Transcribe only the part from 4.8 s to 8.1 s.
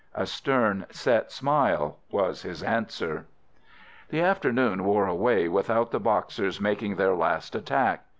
wore away without the Boxers making their last attack.